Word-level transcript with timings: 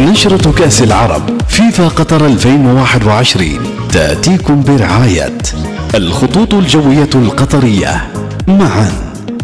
نشرة 0.00 0.52
كأس 0.52 0.82
العرب 0.82 1.42
فيفا 1.48 1.88
قطر 1.88 2.26
2021 2.26 3.88
تأتيكم 3.92 4.62
برعاية 4.62 5.38
الخطوط 5.94 6.54
الجوية 6.54 7.10
القطرية. 7.14 8.12
معا 8.48 8.92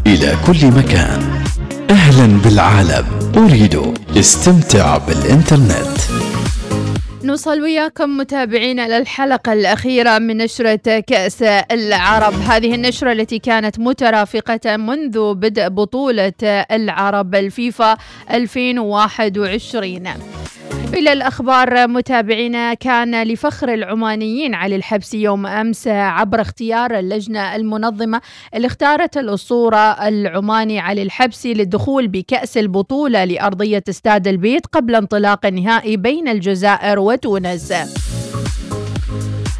إلى 0.06 0.36
كل 0.46 0.66
مكان. 0.66 1.42
أهلا 1.90 2.40
بالعالم. 2.40 3.04
أريد 3.36 3.94
استمتع 4.16 4.98
بالإنترنت. 4.98 5.98
نوصل 7.24 7.60
وياكم 7.60 8.16
متابعينا 8.16 8.98
للحلقة 8.98 9.52
الأخيرة 9.52 10.18
من 10.18 10.36
نشرة 10.36 11.00
كأس 11.06 11.42
العرب. 11.70 12.34
هذه 12.48 12.74
النشرة 12.74 13.12
التي 13.12 13.38
كانت 13.38 13.78
مترافقة 13.78 14.76
منذ 14.76 15.34
بدء 15.34 15.68
بطولة 15.68 16.32
العرب 16.70 17.34
الفيفا 17.34 17.96
2021 18.30 20.08
إلى 20.94 21.12
الأخبار 21.12 21.88
متابعينا 21.88 22.74
كان 22.74 23.22
لفخر 23.22 23.74
العمانيين 23.74 24.54
علي 24.54 24.76
الحبسي 24.76 25.22
يوم 25.22 25.46
أمس 25.46 25.88
عبر 25.88 26.40
اختيار 26.40 26.98
اللجنة 26.98 27.56
المنظمة 27.56 28.20
اللي 28.54 28.66
اختارت 28.66 29.16
الأسطورة 29.16 30.08
العماني 30.08 30.78
علي 30.80 31.02
الحبسي 31.02 31.54
للدخول 31.54 32.08
بكأس 32.08 32.56
البطولة 32.56 33.24
لأرضية 33.24 33.82
استاد 33.88 34.28
البيت 34.28 34.66
قبل 34.66 34.94
انطلاق 34.94 35.46
النهائي 35.46 35.96
بين 35.96 36.28
الجزائر 36.28 36.98
وتونس. 36.98 37.72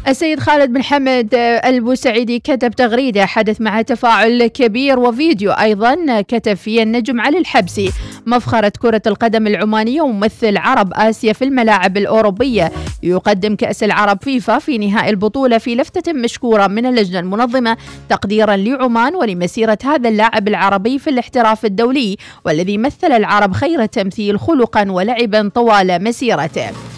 السيد 0.07 0.39
خالد 0.39 0.73
بن 0.73 0.83
حمد 0.83 1.35
البوسعيدي 1.65 2.39
كتب 2.39 2.71
تغريدة 2.71 3.25
حدث 3.25 3.61
مع 3.61 3.81
تفاعل 3.81 4.47
كبير 4.47 4.99
وفيديو 4.99 5.51
أيضا 5.51 6.21
كتب 6.21 6.53
فيه 6.53 6.83
النجم 6.83 7.21
علي 7.21 7.37
الحبسي 7.37 7.91
مفخرة 8.25 8.71
كرة 8.79 9.01
القدم 9.07 9.47
العمانية 9.47 10.01
وممثل 10.01 10.57
عرب 10.57 10.93
آسيا 10.93 11.33
في 11.33 11.43
الملاعب 11.43 11.97
الأوروبية. 11.97 12.71
يقدم 13.03 13.55
كأس 13.55 13.83
العرب 13.83 14.17
فيفا 14.23 14.59
في 14.59 14.77
نهائي 14.77 15.09
البطولة 15.09 15.57
في 15.57 15.75
لفتة 15.75 16.13
مشكورة 16.13 16.67
من 16.67 16.85
اللجنة 16.85 17.19
المنظمة 17.19 17.77
تقديرا 18.09 18.55
لعمان 18.55 19.15
ولمسيرة 19.15 19.77
هذا 19.83 20.09
اللاعب 20.09 20.47
العربي 20.47 20.99
في 20.99 21.09
الاحتراف 21.09 21.65
الدولي 21.65 22.17
والذي 22.45 22.77
مثل 22.77 23.11
العرب 23.11 23.53
خير 23.53 23.85
تمثيل 23.85 24.39
خلقا 24.39 24.91
ولعبا 24.91 25.51
طوال 25.55 26.03
مسيرته. 26.03 26.96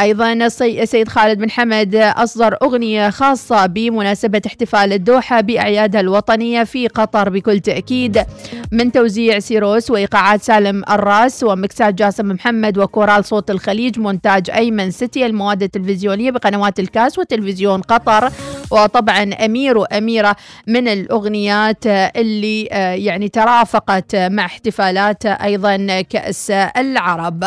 أيضا 0.00 0.32
السيد 0.32 1.08
خالد 1.08 1.38
بن 1.38 1.50
حمد 1.50 1.94
أصدر 1.94 2.56
أغنية 2.62 3.10
خاصة 3.10 3.66
بمناسبة 3.66 4.42
احتفال 4.46 4.92
الدوحة 4.92 5.40
بأعيادها 5.40 6.00
الوطنية 6.00 6.64
في 6.64 6.88
قطر 6.88 7.28
بكل 7.28 7.60
تأكيد. 7.60 8.24
من 8.72 8.92
توزيع 8.92 9.38
سيروس 9.38 9.90
وإيقاعات 9.90 10.42
سالم 10.42 10.82
الراس 10.90 11.42
ومكسات 11.42 11.94
جاسم 11.94 12.28
محمد 12.28 12.78
وكورال 12.78 13.24
صوت 13.24 13.50
الخليج 13.50 13.98
مونتاج 13.98 14.50
أيمن 14.50 14.90
سيتي 14.90 15.26
المواد 15.26 15.62
التلفزيونية 15.62 16.30
بقنوات 16.30 16.80
الكاس 16.80 17.18
وتلفزيون 17.18 17.80
قطر. 17.80 18.30
وطبعا 18.70 19.22
أمير 19.22 19.78
وأميرة 19.78 20.36
من 20.66 20.88
الأغنيات 20.88 21.86
اللي 21.86 22.62
يعني 23.04 23.28
ترافقت 23.28 24.16
مع 24.16 24.44
احتفالات 24.44 25.26
أيضا 25.26 26.00
كأس 26.00 26.50
العرب. 26.50 27.44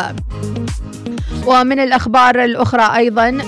ومن 1.48 1.80
الأخبار 1.80 2.44
الأخرى 2.44 2.96
أيضا 2.96 3.38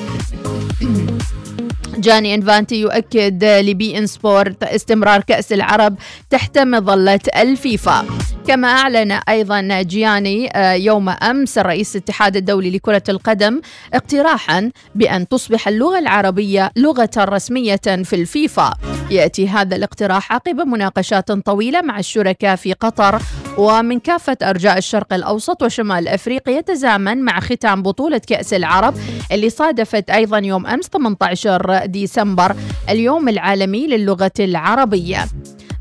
جاني 1.99 2.35
إنفانتي 2.35 2.81
يؤكد 2.81 3.45
لبي 3.45 3.99
إن 3.99 4.07
سبورت 4.07 4.63
استمرار 4.63 5.21
كأس 5.21 5.53
العرب 5.53 5.95
تحت 6.31 6.59
مظلة 6.59 7.21
الفيفا. 7.37 8.07
كما 8.47 8.69
أعلن 8.69 9.13
أيضا 9.13 9.83
جياني 9.83 10.51
يوم 10.85 11.09
أمس 11.09 11.59
الرئيس 11.59 11.97
الاتحاد 11.97 12.37
الدولي 12.37 12.71
لكرة 12.71 13.03
القدم 13.09 13.61
اقتراحا 13.95 14.71
بأن 14.95 15.29
تصبح 15.29 15.69
اللغة 15.69 15.99
العربية 15.99 16.71
لغة 16.77 17.11
رسمية 17.19 17.81
في 18.05 18.13
الفيفا. 18.13 18.75
يأتي 19.11 19.49
هذا 19.49 19.77
الاقتراح 19.77 20.33
عقب 20.33 20.57
مناقشات 20.57 21.33
طويلة 21.33 21.83
مع 21.83 21.99
الشركاء 21.99 22.57
في 22.57 22.73
قطر 22.73 23.23
ومن 23.61 24.01
كافة 24.01 24.37
أرجاء 24.43 24.79
الشرق 24.79 25.13
الأوسط 25.13 25.63
وشمال 25.63 26.09
أفريقيا 26.09 26.59
يتزامن 26.59 27.19
مع 27.23 27.41
ختام 27.41 27.83
بطولة 27.83 28.21
كأس 28.27 28.55
العرب 28.55 28.95
اللي 29.33 29.51
صادفت 29.51 30.11
أيضا 30.11 30.39
يوم 30.39 30.67
أمس 30.67 30.87
18 30.87 31.87
ديسمبر 31.87 32.57
اليوم 32.91 33.29
العالمي 33.29 33.87
للغة 33.87 34.33
العربية. 34.41 35.27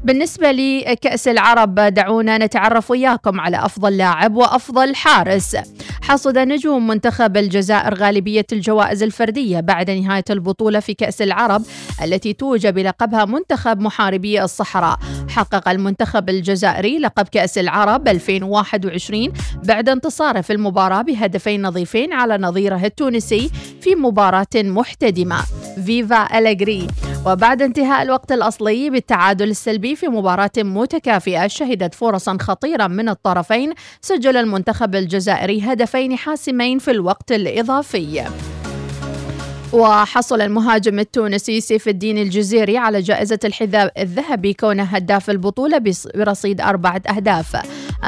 بالنسبة 0.04 0.52
لكأس 0.52 1.28
العرب 1.28 1.76
دعونا 1.76 2.38
نتعرف 2.38 2.92
وياكم 2.92 3.40
على 3.40 3.66
أفضل 3.66 3.98
لاعب 3.98 4.36
وأفضل 4.36 4.96
حارس. 4.96 5.58
حصد 6.02 6.38
نجوم 6.38 6.88
منتخب 6.88 7.38
الجزائر 7.38 7.94
غالبية 7.94 8.46
الجوائز 8.52 9.04
الفردية 9.04 9.60
بعد 9.60 9.92
نهاية 9.92 10.24
البطولة 10.30 10.80
في 10.80 10.94
كأس 10.94 11.22
العرب 11.22 11.64
التي 12.04 12.34
توج 12.34 12.68
بلقبها 12.68 13.26
منتخب 13.26 13.80
محاربي 13.80 14.44
الصحراء. 14.44 15.00
حقق 15.30 15.70
المنتخب 15.70 16.30
الجزائري 16.30 17.00
لقب 17.00 17.28
كأس 17.28 17.58
العرب 17.58 18.08
2021 18.08 19.34
بعد 19.64 19.90
انتصاره 19.90 20.42
في 20.42 20.54
المباراة 20.54 21.02
بهدفين 21.02 21.62
نظيفين 21.62 22.14
على 22.14 22.38
نظيره 22.38 22.86
التونسي 22.86 23.52
في 23.82 23.96
مباراة 23.96 24.48
محتدمة. 24.56 25.42
فيفا 25.86 26.38
أليغري 26.38 26.88
وبعد 27.26 27.62
انتهاء 27.62 28.02
الوقت 28.02 28.32
الأصلي 28.32 28.90
بالتعادل 28.90 29.50
السلبي 29.50 29.96
في 29.96 30.08
مباراة 30.08 30.52
متكافئة 30.58 31.48
شهدت 31.48 31.96
فرصا 31.96 32.38
خطيرة 32.42 32.88
من 32.88 33.10
الطرفين 33.10 33.74
سجل 34.02 34.38
المنتخب 34.38 34.96
الجزائري 34.96 35.62
هدفين 35.62 36.18
حاسمين 36.18 36.80
في 36.80 36.92
الوقت 36.92 37.32
الإضافي. 37.32 38.24
وحصل 39.74 40.42
المهاجم 40.42 41.00
التونسي 41.00 41.62
سيف 41.62 41.88
الدين 41.88 42.18
الجزيري 42.18 42.78
على 42.78 43.02
جائزة 43.02 43.40
الحذاء 43.46 44.02
الذهبي 44.02 44.54
كونه 44.54 44.84
هداف 44.84 45.30
البطولة 45.30 45.82
برصيد 46.16 46.62
أربعة 46.62 47.02
أهداف. 47.10 47.58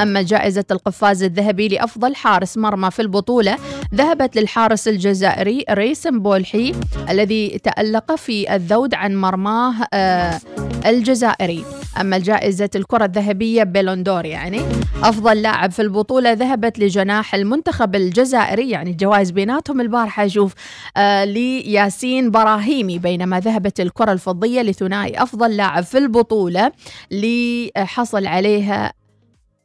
أما 0.02 0.22
جائزة 0.22 0.64
القفاز 0.70 1.22
الذهبي 1.22 1.68
لأفضل 1.68 2.14
حارس 2.14 2.58
مرمى 2.58 2.90
في 2.90 3.02
البطولة 3.02 3.58
ذهبت 3.94 4.36
للحارس 4.36 4.88
الجزائري 4.88 5.64
ريسم 5.70 6.18
بولحي 6.18 6.74
الذي 7.10 7.58
تألق 7.58 8.14
في 8.14 8.54
الذود 8.54 8.94
عن 8.94 9.16
مرماه 9.16 9.74
آه 9.94 10.40
الجزائري. 10.86 11.64
أما 12.00 12.18
جائزة 12.18 12.70
الكرة 12.74 13.04
الذهبية 13.04 13.62
بيلوندور 13.62 14.26
يعني 14.26 14.60
أفضل 15.02 15.42
لاعب 15.42 15.70
في 15.70 15.82
البطولة 15.82 16.32
ذهبت 16.32 16.78
لجناح 16.78 17.34
المنتخب 17.34 17.94
الجزائري 17.94 18.70
يعني 18.70 18.90
الجوائز 18.90 19.30
بيناتهم 19.30 19.80
البارحة 19.80 20.26
أشوف 20.26 20.54
آه 20.96 21.24
لياسين 21.24 22.30
براهيمي 22.30 22.98
بينما 22.98 23.40
ذهبت 23.40 23.80
الكرة 23.80 24.12
الفضية 24.12 24.62
لثنائي 24.62 25.22
أفضل 25.22 25.56
لاعب 25.56 25.84
في 25.84 25.98
البطولة 25.98 26.72
لحصل 27.10 28.26
عليها 28.26 28.92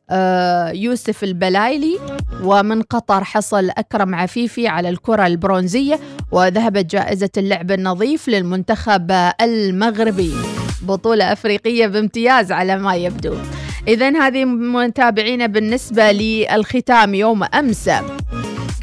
آه 0.09 0.69
يوسف 0.69 1.23
البلايلي 1.23 1.99
ومن 2.44 2.81
قطر 2.81 3.23
حصل 3.23 3.69
أكرم 3.69 4.15
عفيفي 4.15 4.67
على 4.67 4.89
الكرة 4.89 5.27
البرونزية 5.27 5.99
وذهبت 6.31 6.85
جائزة 6.85 7.29
اللعب 7.38 7.71
النظيف 7.71 8.27
للمنتخب 8.27 9.11
المغربي. 9.41 10.33
بطولة 10.81 11.31
أفريقية 11.33 11.88
بامتياز 11.88 12.51
على 12.51 12.77
ما 12.77 12.95
يبدو. 12.95 13.35
إذا 13.88 14.09
هذه 14.09 14.45
متابعينا 14.45 15.45
بالنسبة 15.45 16.11
للختام 16.11 17.13
يوم 17.13 17.43
أمس. 17.43 17.89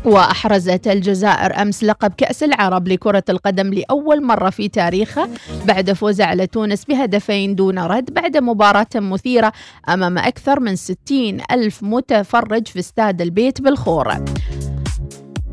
وأحرزت 0.05 0.89
الجزائر 0.89 1.63
أمس 1.63 1.85
لقب 1.85 2.13
كأس 2.17 2.43
العرب 2.43 2.89
لكرة 2.89 3.25
القدم 3.29 3.75
لأول 3.75 4.25
مرة 4.25 4.51
في 4.51 4.69
تاريخها 4.69 5.29
بعد 5.65 5.93
فوزها 5.93 6.27
على 6.27 6.47
تونس 6.47 6.85
بهدفين 6.85 7.55
دون 7.55 7.79
رد 7.79 8.15
بعد 8.15 8.37
مباراة 8.37 8.87
مثيرة 8.95 9.53
أمام 9.89 10.19
أكثر 10.19 10.61
من 10.61 10.77
60 10.77 11.41
ألف 11.51 11.83
متفرج 11.83 12.67
في 12.69 12.79
استاد 12.79 13.23
البيت 13.23 13.61
بالخور. 13.61 14.25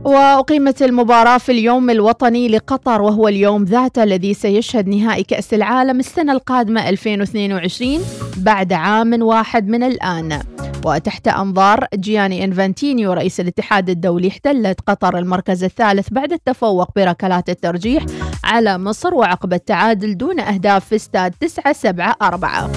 وأقيمت 0.05 0.81
المباراة 0.81 1.37
في 1.37 1.51
اليوم 1.51 1.89
الوطني 1.89 2.47
لقطر 2.47 3.01
وهو 3.01 3.27
اليوم 3.27 3.63
ذاته 3.63 4.03
الذي 4.03 4.33
سيشهد 4.33 4.87
نهائي 4.87 5.23
كأس 5.23 5.53
العالم 5.53 5.99
السنة 5.99 6.31
القادمة 6.31 6.89
2022 6.89 7.99
بعد 8.37 8.73
عام 8.73 9.21
واحد 9.21 9.67
من 9.67 9.83
الآن. 9.83 10.39
وتحت 10.85 11.27
أنظار 11.27 11.87
جياني 11.95 12.43
إنفانتينيو 12.43 13.13
رئيس 13.13 13.39
الاتحاد 13.39 13.89
الدولي 13.89 14.27
احتلت 14.27 14.79
قطر 14.87 15.17
المركز 15.17 15.63
الثالث 15.63 16.07
بعد 16.11 16.33
التفوق 16.33 16.89
بركلات 16.95 17.49
الترجيح 17.49 18.05
على 18.43 18.77
مصر 18.77 19.13
وعقب 19.13 19.53
التعادل 19.53 20.17
دون 20.17 20.39
أهداف 20.39 20.85
في 20.85 20.95
استاد 20.95 21.33
9 21.39 21.73
7 21.73 22.15
4 22.21 22.71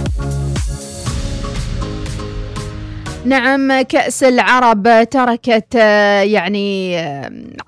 نعم 3.25 3.83
كأس 3.83 4.25
العرب 4.25 5.09
تركت 5.11 5.75
يعني 6.25 6.97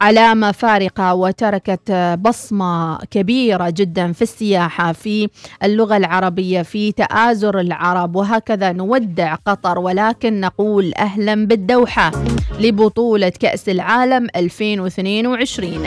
علامة 0.01 0.53
فارقة 0.53 1.15
وتركت 1.15 1.93
بصمة 2.21 2.99
كبيرة 3.11 3.71
جدا 3.71 4.13
في 4.13 4.23
السياحة 4.23 4.93
في 4.93 5.29
اللغة 5.63 5.97
العربية 5.97 6.63
في 6.63 6.93
تآزر 6.93 7.61
العرب 7.61 8.17
وهكذا 8.17 8.73
نودع 8.73 9.35
قطر 9.35 9.79
ولكن 9.79 10.41
نقول 10.41 10.93
أهلا 10.99 11.47
بالدوحة 11.47 12.13
لبطولة 12.61 13.29
كأس 13.29 13.69
العالم 13.69 14.27
2022 14.37 15.87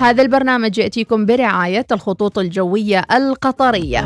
هذا 0.00 0.22
البرنامج 0.22 0.78
يأتيكم 0.78 1.26
برعاية 1.26 1.86
الخطوط 1.92 2.38
الجوية 2.38 3.04
القطرية. 3.12 4.04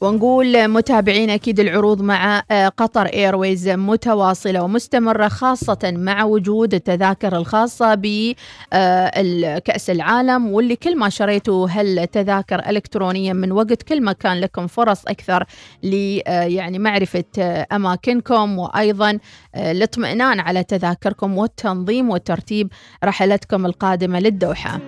ونقول 0.00 0.68
متابعين 0.68 1.30
أكيد 1.30 1.60
العروض 1.60 2.02
مع 2.02 2.42
آه، 2.50 2.68
قطر 2.68 3.06
ايرويز 3.06 3.68
متواصلة 3.68 4.62
ومستمرة 4.62 5.28
خاصة 5.28 5.78
مع 5.84 6.24
وجود 6.24 6.74
التذاكر 6.74 7.36
الخاصة 7.36 7.94
بكاس 7.94 9.90
آه، 9.90 9.92
العالم 9.92 10.52
واللي 10.52 10.76
كل 10.76 10.98
ما 10.98 11.08
شريتوا 11.08 11.68
هالتذاكر 11.70 12.68
الكترونيا 12.68 13.32
من 13.32 13.52
وقت 13.52 13.82
كل 13.82 14.02
ما 14.02 14.12
كان 14.12 14.40
لكم 14.40 14.66
فرص 14.66 15.06
أكثر 15.06 15.44
ل 15.82 16.20
آه، 16.26 16.42
يعني 16.42 16.78
معرفة 16.78 17.24
أماكنكم 17.72 18.58
وأيضا 18.58 19.18
الاطمئنان 19.56 20.40
على 20.40 20.64
تذاكركم 20.64 21.38
والتنظيم 21.38 22.10
وترتيب 22.10 22.72
رحلتكم 23.04 23.66
القادمة 23.66 24.20
للدوحة. 24.20 24.80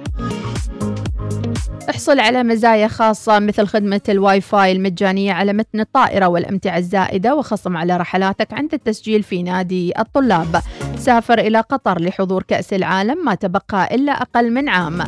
احصل 1.91 2.21
على 2.21 2.43
مزايا 2.43 2.89
خاصة 2.89 3.39
مثل 3.39 3.67
خدمة 3.67 4.01
الواي 4.09 4.41
فاي 4.41 4.73
المجانية 4.73 5.33
على 5.33 5.53
متن 5.53 5.81
الطائرة 5.81 6.27
والأمتعة 6.27 6.79
الزائدة 6.79 7.35
وخصم 7.35 7.77
على 7.77 7.97
رحلاتك 7.97 8.53
عند 8.53 8.75
التسجيل 8.75 9.23
في 9.23 9.43
نادي 9.43 9.93
الطلاب. 9.99 10.63
سافر 10.99 11.39
إلى 11.39 11.61
قطر 11.61 12.03
لحضور 12.03 12.43
كأس 12.43 12.73
العالم 12.73 13.25
ما 13.25 13.35
تبقى 13.35 13.95
إلا 13.95 14.13
أقل 14.13 14.51
من 14.51 14.69
عام. 14.69 15.03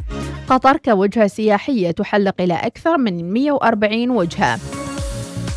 قطر 0.48 0.76
كوجهة 0.76 1.26
سياحية 1.26 1.90
تحلق 1.90 2.34
إلى 2.40 2.54
أكثر 2.54 2.98
من 2.98 3.32
140 3.32 4.10
وجهة. 4.10 4.58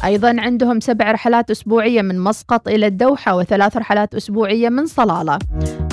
أيضا 0.03 0.35
عندهم 0.39 0.79
سبع 0.79 1.11
رحلات 1.11 1.51
أسبوعية 1.51 2.01
من 2.01 2.19
مسقط 2.19 2.67
إلى 2.67 2.87
الدوحة 2.87 3.35
وثلاث 3.35 3.77
رحلات 3.77 4.15
أسبوعية 4.15 4.69
من 4.69 4.85
صلالة. 4.85 5.39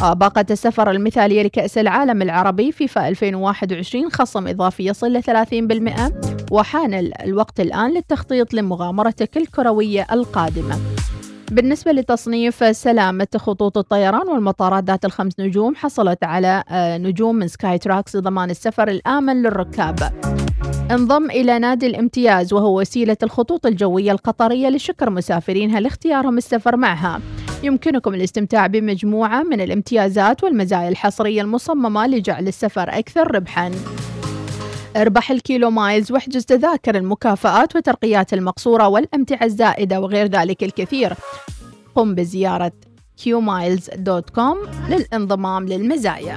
آه، 0.03 0.13
باقة 0.13 0.45
السفر 0.51 0.91
المثالية 0.91 1.43
لكأس 1.43 1.79
العالم 1.79 2.23
العربي 2.23 2.73
فيفا 2.73 3.09
2021 3.09 4.11
خصم 4.11 4.49
إضافي 4.49 4.87
يصل 4.87 5.13
ل 5.13 5.23
30% 5.23 6.13
وحان 6.51 6.95
الوقت 7.25 7.61
الآن 7.61 7.91
للتخطيط 7.95 8.55
لمغامرتك 8.55 9.37
الكروية 9.37 10.07
القادمة. 10.13 10.79
بالنسبة 11.51 11.93
لتصنيف 11.93 12.77
سلامة 12.77 13.29
خطوط 13.37 13.79
الطيران 13.79 14.29
والمطارات 14.29 14.85
ذات 14.85 15.05
الخمس 15.05 15.41
نجوم 15.41 15.75
حصلت 15.75 16.25
على 16.25 16.65
آه، 16.69 16.99
نجوم 16.99 17.35
من 17.37 17.49
سكاي 17.49 17.79
تراكس 17.79 18.17
لضمان 18.17 18.51
السفر 18.51 18.89
الآمن 18.89 19.43
للركاب. 19.43 20.13
انضم 20.91 21.31
إلى 21.31 21.59
نادي 21.59 21.87
الامتياز 21.87 22.53
وهو 22.53 22.81
وسيلة 22.81 23.17
الخطوط 23.23 23.67
الجوية 23.67 24.13
القطرية 24.13 24.69
لشكر 24.69 25.11
مسافرينها 25.11 25.81
لاختيارهم 25.81 26.39
السفر 26.39 26.77
معها. 26.77 27.21
يمكنكم 27.63 28.15
الاستمتاع 28.15 28.67
بمجموعة 28.67 29.43
من 29.43 29.61
الامتيازات 29.61 30.45
والمزايا 30.45 30.89
الحصرية 30.89 31.43
المصممة 31.43 32.07
لجعل 32.07 32.49
السفر 32.49 32.89
أكثر 32.89 33.35
ربحاً. 33.35 33.71
اربح 34.97 35.31
الكيلو 35.31 35.71
مايلز 35.71 36.13
واحجز 36.13 36.45
تذاكر 36.45 36.97
المكافآت 36.97 37.77
وترقيات 37.77 38.33
المقصورة 38.33 38.89
والأمتعة 38.89 39.45
الزائدة 39.45 40.01
وغير 40.01 40.27
ذلك 40.27 40.63
الكثير. 40.65 41.15
قم 41.95 42.15
بزيارة 42.15 42.73
qmiles.com 43.25 44.57
للانضمام 44.91 45.67
للمزايا. 45.69 46.37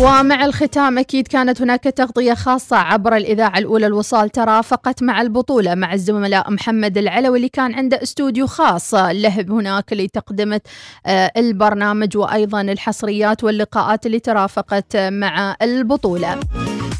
ومع 0.00 0.44
الختام 0.44 0.98
أكيد 0.98 1.28
كانت 1.28 1.62
هناك 1.62 1.84
تغطية 1.84 2.34
خاصة 2.34 2.76
عبر 2.76 3.16
الإذاعة 3.16 3.58
الأولى 3.58 3.86
الوصال 3.86 4.30
ترافقت 4.30 5.02
مع 5.02 5.20
البطولة 5.20 5.74
مع 5.74 5.94
الزملاء 5.94 6.50
محمد 6.50 6.98
العلوي 6.98 7.36
اللي 7.36 7.48
كان 7.48 7.74
عنده 7.74 8.02
استوديو 8.02 8.46
خاص 8.46 8.94
له 8.94 9.40
هناك 9.40 9.92
لتقدمة 9.92 10.60
آه، 11.06 11.32
البرنامج 11.36 12.16
وأيضا 12.16 12.60
الحصريات 12.60 13.44
واللقاءات 13.44 14.06
اللي 14.06 14.20
ترافقت 14.20 14.96
مع 14.96 15.56
البطولة. 15.62 16.40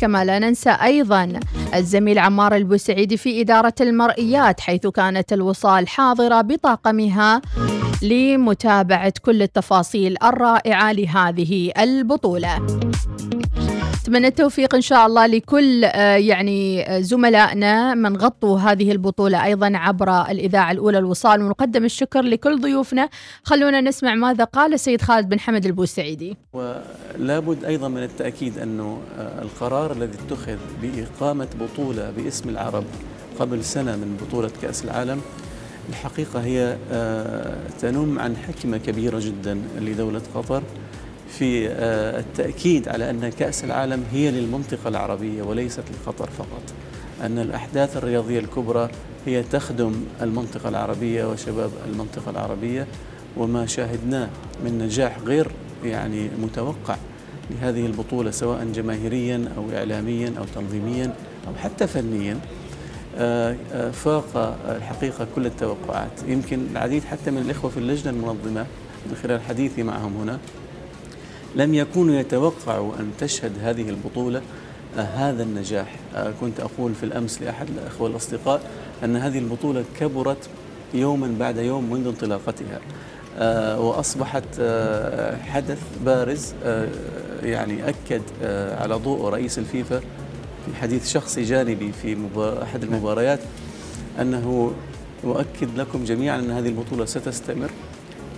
كما 0.00 0.24
لا 0.24 0.38
ننسى 0.38 0.70
أيضا 0.70 1.40
الزميل 1.74 2.18
عمار 2.18 2.56
البوسعيدي 2.56 3.16
في 3.16 3.40
إدارة 3.40 3.74
المرئيات 3.80 4.60
حيث 4.60 4.86
كانت 4.86 5.32
الوصال 5.32 5.88
حاضرة 5.88 6.40
بطاقمها 6.40 7.42
لمتابعة 8.02 9.12
كل 9.22 9.42
التفاصيل 9.42 10.16
الرائعة 10.22 10.92
لهذه 10.92 11.72
البطولة. 11.78 12.66
أتمنى 14.08 14.26
التوفيق 14.26 14.74
إن 14.74 14.80
شاء 14.80 15.06
الله 15.06 15.26
لكل 15.26 15.84
آه، 15.84 16.16
يعني 16.16 16.82
آه، 16.82 17.00
زملائنا 17.00 17.94
من 17.94 18.16
غطوا 18.16 18.58
هذه 18.58 18.92
البطولة 18.92 19.44
أيضا 19.44 19.72
عبر 19.74 20.30
الإذاعة 20.30 20.70
الأولى 20.70 20.98
الوصال. 20.98 21.42
ونقدم 21.42 21.84
الشكر 21.84 22.22
لكل 22.22 22.60
ضيوفنا. 22.60 23.08
خلونا 23.42 23.80
نسمع 23.80 24.14
ماذا 24.14 24.44
قال 24.44 24.74
السيد 24.74 25.02
خالد 25.02 25.28
بن 25.28 25.40
حمد 25.40 25.66
البوسعيدي. 25.66 26.36
ولابد 26.52 27.64
أيضا 27.64 27.88
من 27.88 28.02
التأكيد 28.02 28.58
أنه 28.58 28.98
آه، 29.18 29.42
القرار 29.42 29.92
الذي 29.92 30.18
اتخذ 30.26 30.58
بإقامة 30.82 31.48
بطولة 31.60 32.10
باسم 32.10 32.48
العرب 32.48 32.84
قبل 33.38 33.64
سنة 33.64 33.96
من 33.96 34.16
بطولة 34.22 34.50
كأس 34.62 34.84
العالم 34.84 35.20
الحقيقة 35.88 36.40
هي 36.40 36.76
تنم 37.80 38.18
عن 38.18 38.36
حكمة 38.36 38.78
كبيرة 38.78 39.20
جدا 39.20 39.62
لدولة 39.80 40.22
قطر. 40.34 40.62
في 41.28 41.68
آه، 41.68 42.20
التأكيد 42.20 42.88
على 42.88 43.10
أن 43.10 43.28
كأس 43.28 43.64
العالم 43.64 44.04
هي 44.12 44.30
للمنطقة 44.30 44.88
العربية 44.88 45.42
وليست 45.42 45.82
لقطر 45.90 46.30
فقط. 46.30 46.62
أن 47.22 47.38
الأحداث 47.38 47.96
الرياضية 47.96 48.38
الكبرى 48.38 48.88
هي 49.26 49.42
تخدم 49.42 49.92
المنطقة 50.22 50.68
العربية 50.68 51.30
وشباب 51.30 51.70
المنطقة 51.86 52.30
العربية 52.30 52.86
وما 53.36 53.66
شاهدناه 53.66 54.28
من 54.64 54.78
نجاح 54.78 55.18
غير 55.18 55.50
يعني 55.84 56.28
متوقع 56.42 56.96
لهذه 57.50 57.86
البطولة 57.86 58.30
سواء 58.30 58.64
جماهيريا 58.64 59.48
أو 59.56 59.64
إعلاميا 59.76 60.32
أو 60.38 60.44
تنظيميا 60.54 61.14
أو 61.48 61.54
حتى 61.54 61.86
فنيا. 61.86 62.38
آه، 63.18 63.56
آه، 63.72 63.90
فاق 63.90 64.58
الحقيقة 64.68 65.26
كل 65.34 65.46
التوقعات. 65.46 66.10
يمكن 66.28 66.60
العديد 66.72 67.04
حتى 67.04 67.30
من 67.30 67.38
الإخوة 67.38 67.70
في 67.70 67.76
اللجنة 67.76 68.10
المنظمة 68.10 68.66
من 69.06 69.16
خلال 69.22 69.40
حديثي 69.40 69.82
معهم 69.82 70.16
هنا. 70.16 70.38
لم 71.56 71.74
يكونوا 71.74 72.14
يتوقعوا 72.14 72.92
أن 73.00 73.10
تشهد 73.18 73.52
هذه 73.62 73.88
البطولة 73.88 74.42
آه، 74.98 75.00
هذا 75.00 75.42
النجاح. 75.42 75.96
آه، 76.14 76.32
كنت 76.40 76.60
أقول 76.60 76.94
في 76.94 77.02
الأمس 77.02 77.42
لأحد 77.42 77.68
الأخوة 77.68 78.08
الأصدقاء 78.08 78.60
أن 79.04 79.16
هذه 79.16 79.38
البطولة 79.38 79.84
كبرت 80.00 80.48
يوما 80.94 81.34
بعد 81.38 81.56
يوم 81.56 81.90
منذ 81.90 82.06
انطلاقتها. 82.06 82.80
آه، 83.38 83.80
وأصبحت 83.80 84.44
حدث 85.42 85.78
بارز 86.04 86.54
يعني 87.42 87.88
أكد 87.88 88.22
على 88.80 88.94
ضوء 88.94 89.28
رئيس 89.28 89.58
الفيفا 89.58 90.00
في 90.66 90.76
حديث 90.80 91.08
شخصي 91.08 91.42
جانبي 91.42 91.92
في 91.92 92.16
أحد 92.62 92.82
المباريات 92.82 93.40
أنه 94.20 94.72
أؤكد 95.24 95.68
لكم 95.76 96.04
جميعا 96.04 96.38
أن 96.38 96.50
هذه 96.50 96.68
البطولة 96.68 97.04
ستستمر. 97.04 97.70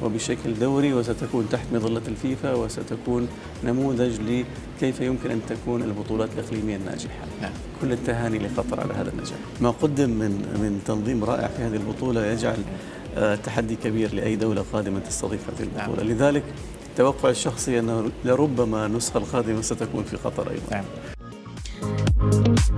وبشكل 0.03 0.55
دوري 0.61 0.93
وستكون 0.93 1.49
تحت 1.53 1.67
مظلة 1.73 2.03
الفيفا 2.09 2.55
وستكون 2.55 3.29
نموذج 3.65 4.21
لكيف 4.21 5.01
يمكن 5.01 5.31
أن 5.31 5.41
تكون 5.49 5.83
البطولات 5.83 6.29
الإقليمية 6.39 6.77
الناجحة 6.77 7.25
نعم. 7.43 7.53
كل 7.81 7.93
التهاني 7.93 8.39
لقطر 8.39 8.81
على 8.81 8.95
هذا 8.95 9.11
النجاح 9.11 9.39
ما 9.61 9.71
قدم 9.71 10.11
من 10.11 10.31
من 10.31 10.83
تنظيم 10.87 11.25
رائع 11.25 11.49
في 11.49 11.63
هذه 11.63 11.77
البطولة 11.77 12.27
يجعل 12.27 12.59
آه، 13.17 13.35
تحدي 13.35 13.77
كبير 13.77 14.15
لأي 14.15 14.37
دولة 14.37 14.65
قادمة 14.73 14.99
تستضيف 14.99 15.41
هذه 15.51 15.63
البطولة 15.63 16.03
نعم. 16.03 16.13
لذلك 16.13 16.45
توقع 16.97 17.31
الشخصي 17.31 17.79
أنه 17.79 18.11
لربما 18.25 18.87
النسخة 18.87 19.19
القادمة 19.19 19.63
ستكون 19.63 20.05
في 20.05 20.17
قطر 20.17 20.51
أيضا 20.51 20.71
نعم. 20.71 20.85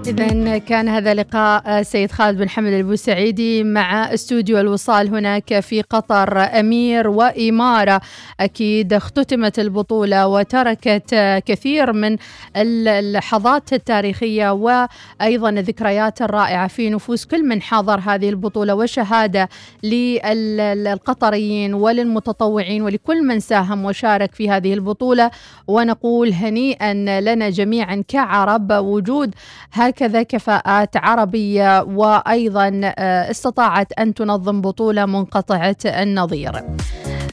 إذا 0.06 0.58
كان 0.58 0.88
هذا 0.88 1.14
لقاء 1.14 1.82
سيد 1.82 2.12
خالد 2.12 2.38
بن 2.38 2.48
حمد 2.48 2.72
البوسعيدي 2.72 3.64
مع 3.64 4.14
استوديو 4.14 4.60
الوصال 4.60 5.08
هناك 5.08 5.60
في 5.60 5.82
قطر. 5.82 6.38
أمير 6.38 7.08
وإمارة 7.08 8.00
أكيد 8.40 8.92
اختتمت 8.92 9.58
البطولة 9.58 10.26
وتركت 10.26 11.14
كثير 11.46 11.92
من 11.92 12.16
اللحظات 12.56 13.72
التاريخية 13.72 14.50
وأيضا 14.52 15.50
الذكريات 15.50 16.22
الرائعة 16.22 16.68
في 16.68 16.90
نفوس 16.90 17.24
كل 17.24 17.44
من 17.48 17.62
حضر 17.62 18.00
هذه 18.00 18.28
البطولة 18.28 18.74
وشهادة 18.74 19.48
للقطريين 19.82 21.74
وللمتطوعين 21.74 22.82
ولكل 22.82 23.26
من 23.26 23.40
ساهم 23.40 23.84
وشارك 23.84 24.34
في 24.34 24.50
هذه 24.50 24.74
البطولة. 24.74 25.30
ونقول 25.66 26.32
هنيئا 26.32 26.94
لنا 27.20 27.50
جميعا 27.50 28.04
كعرب 28.08 28.72
وجود 28.72 29.34
هكذا 29.72 29.81
هكذا 29.88 30.22
كفاءات 30.22 30.96
عربية 30.96 31.82
وأيضا 31.82 32.80
آه، 32.84 33.30
استطاعت 33.30 33.92
أن 33.92 34.14
تنظم 34.14 34.60
بطولة 34.60 35.06
منقطعة 35.06 35.76
النظير. 35.84 36.52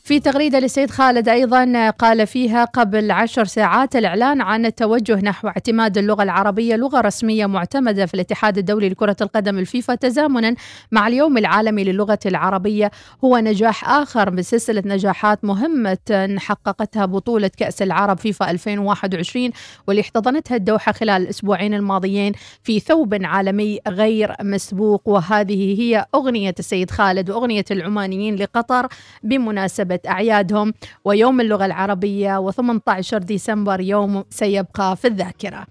في 0.10 0.20
تغريدة 0.20 0.60
للسيد 0.60 0.92
خالد 0.92 1.30
أيضا 1.30 1.90
قال 1.90 2.28
فيها 2.28 2.66
قبل 2.66 3.12
عشر 3.12 3.46
ساعات 3.46 3.96
الإعلان 3.96 4.42
عن 4.42 4.66
التوجه 4.66 5.16
نحو 5.16 5.48
اعتماد 5.48 5.98
اللغة 5.98 6.24
العربية 6.24 6.76
لغة 6.76 7.02
رسمية 7.02 7.46
معتمدة 7.46 8.06
في 8.06 8.14
الاتحاد 8.14 8.58
الدولي 8.58 8.90
لكرة 8.90 9.16
القدم 9.22 9.60
الفيفا 9.60 9.96
تزامنا 9.96 10.56
مع 10.92 11.08
اليوم 11.08 11.38
العالمي 11.38 11.84
للغة 11.84 12.20
العربية. 12.26 12.92
هو 13.24 13.38
نجاح 13.38 13.90
آخر 13.90 14.32
من 14.32 14.42
سلسلة 14.42 14.84
نجاحات 14.86 15.46
مهمة 15.46 16.36
حققتها 16.40 17.06
بطولة 17.06 17.52
كأس 17.58 17.82
العرب 17.82 18.18
فيفا 18.18 18.52
2021 18.52 19.52
واللي 19.88 20.02
احتضنتها 20.02 20.56
الدوحة 20.56 20.92
خلال 20.92 21.22
الأسبوعين 21.22 21.74
الماضيين 21.74 22.34
في 22.64 22.80
ثوب 22.80 23.18
عالمي 23.24 23.80
غير 23.88 24.36
مسبوق. 24.42 25.02
وهذه 25.06 25.82
هي 25.82 26.06
أغنية 26.16 26.56
السيد 26.60 26.92
خالد 26.92 27.30
وأغنية 27.30 27.66
العمانيين 27.72 28.36
لقطر 28.36 28.88
بمناسبة 29.24 29.99
أعيادهم 30.08 30.74
ويوم 31.06 31.42
اللغة 31.42 31.66
العربية 31.66 32.52
و18 32.52 33.16
ديسمبر 33.18 33.80
يوم 33.80 34.24
سيبقى 34.30 34.96
في 34.96 35.08
الذاكرة. 35.08 35.66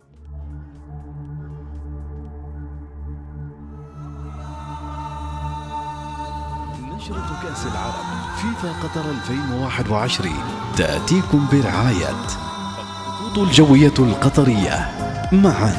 نشرة 6.97 7.41
كأس 7.43 7.67
العرب 7.67 8.05
فيفا 8.37 8.73
قطر 8.83 9.11
2021 9.11 10.33
تأتيكم 10.77 11.47
برعاية 11.53 12.11
الخطوط 12.11 13.39
الجوية 13.39 13.95
القطرية. 13.99 14.89
معا 15.33 15.75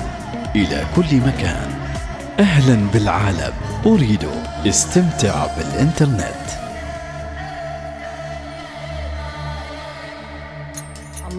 إلى 0.56 0.86
كل 0.96 1.18
مكان. 1.18 1.70
أهلا 2.39 2.91
بالعالم. 2.94 3.53
أريد 3.86 4.27
استمتع 4.68 5.48
بالإنترنت. 5.58 6.69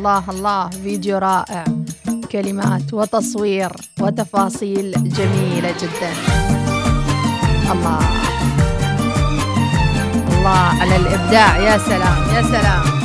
الله 0.01 0.31
الله. 0.31 0.69
فيديو 0.71 1.19
رائع. 1.19 1.65
كلمات 2.33 2.95
وتصوير 2.95 3.73
وتفاصيل 4.01 4.93
جميلة 4.97 5.75
جدا. 5.83 6.13
الله. 7.73 8.01
الله 10.33 10.65
على 10.81 10.97
الإبداع. 10.97 11.59
يا 11.59 11.79
سلام 11.79 12.19
يا 12.35 12.43
سلام. 12.43 13.00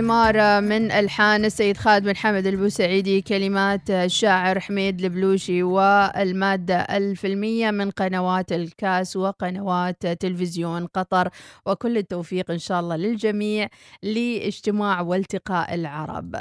وإمارة 0.00 0.60
من 0.60 0.92
ألحان 0.92 1.44
السيد 1.44 1.76
خالد 1.76 2.04
بن 2.04 2.16
حمد 2.16 2.46
البوسعيدي 2.46 3.20
كلمات 3.20 3.90
الشاعر 3.90 4.60
حميد 4.60 5.04
البلوشي 5.04 5.62
والمادة 5.62 6.76
الفيلمية 6.76 7.70
من 7.70 7.90
قنوات 7.90 8.52
الكاس 8.52 9.16
وقنوات 9.16 10.06
تلفزيون 10.06 10.86
قطر. 10.86 11.28
وكل 11.66 11.98
التوفيق 11.98 12.50
إن 12.50 12.58
شاء 12.58 12.80
الله 12.80 12.96
للجميع 12.96 13.68
لإجتماع 14.02 15.00
والتقاء 15.00 15.74
العرب. 15.74 16.36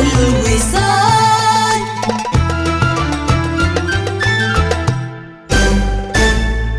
الوصال. 0.00 1.11